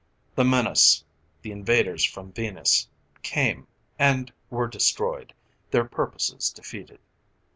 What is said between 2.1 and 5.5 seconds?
Venus came, and were destroyed,